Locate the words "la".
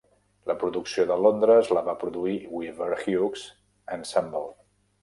0.51-0.55, 1.79-1.85